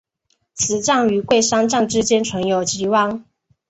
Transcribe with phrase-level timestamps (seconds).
[0.55, 3.23] 此站与桂山站之间存有急弯。